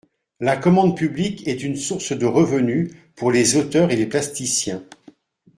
[0.39, 4.83] La commande publique est une source de revenus pour les auteurs et les plasticiens.